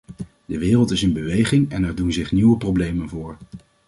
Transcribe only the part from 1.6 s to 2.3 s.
en er doen